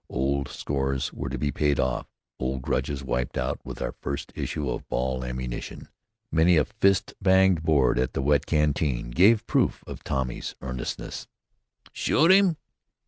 Old 0.09 0.47
scores 0.47 1.13
were 1.13 1.29
to 1.29 1.37
be 1.37 1.51
paid 1.51 1.79
off, 1.79 2.07
old 2.39 2.63
grudges 2.63 3.03
wiped 3.03 3.37
out 3.37 3.59
with 3.63 3.83
our 3.83 3.91
first 3.91 4.31
issue 4.35 4.67
of 4.67 4.89
ball 4.89 5.23
ammunition. 5.23 5.89
Many 6.31 6.57
a 6.57 6.65
fist 6.65 7.13
banged 7.21 7.61
board 7.61 7.99
at 7.99 8.13
the 8.13 8.21
wet 8.23 8.47
canteen 8.47 9.11
gave 9.11 9.45
proof 9.45 9.83
of 9.85 10.03
Tommy's 10.03 10.55
earnestness. 10.59 11.27
"Shoot 11.93 12.31
'im?" 12.31 12.57